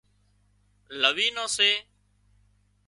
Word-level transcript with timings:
لوِي 1.01 1.27
نان 1.35 1.47
سي 1.55 1.71